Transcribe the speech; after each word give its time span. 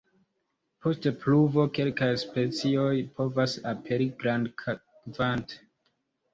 Post 0.85 1.07
pluvo 1.25 1.65
kelkaj 1.79 2.09
specioj 2.23 2.89
povas 3.21 3.57
aperi 3.75 4.11
grandkvante. 4.27 5.65